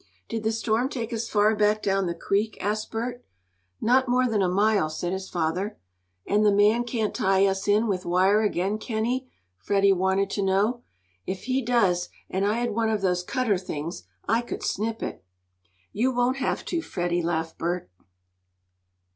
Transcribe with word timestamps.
"Did 0.27 0.41
the 0.41 0.51
storm 0.51 0.89
take 0.89 1.13
us 1.13 1.29
far 1.29 1.55
back 1.55 1.83
down 1.83 2.07
the 2.07 2.15
creek?" 2.15 2.57
asked 2.59 2.89
Bert. 2.89 3.23
"Not 3.79 4.07
more 4.07 4.27
than 4.27 4.41
a 4.41 4.49
mile," 4.49 4.89
said 4.89 5.13
his 5.13 5.29
father. 5.29 5.77
"And 6.25 6.43
the 6.43 6.51
man 6.51 6.85
can't 6.85 7.13
tie 7.13 7.45
us 7.45 7.67
in 7.67 7.85
with 7.85 8.03
wire 8.03 8.41
again, 8.41 8.79
can 8.79 9.05
he?" 9.05 9.29
Freddie 9.59 9.93
wanted 9.93 10.31
to 10.31 10.41
know. 10.41 10.81
"If 11.27 11.43
he 11.43 11.61
does, 11.61 12.09
and 12.31 12.47
I 12.47 12.53
had 12.53 12.71
one 12.71 12.89
of 12.89 13.01
those 13.01 13.21
cutter 13.21 13.59
things, 13.59 14.05
I 14.27 14.41
could 14.41 14.63
snip 14.63 15.03
it." 15.03 15.23
"You 15.91 16.11
won't 16.11 16.37
have 16.37 16.65
to, 16.65 16.81
Freddie," 16.81 17.21
laughed 17.21 17.59
Bert. 17.59 17.87